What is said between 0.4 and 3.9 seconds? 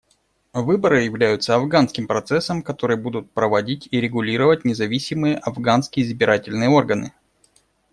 Выборы являются афганским процессом, который будут проводить